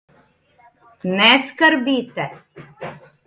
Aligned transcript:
Ne 1.19 1.27
skrbite. 1.45 2.25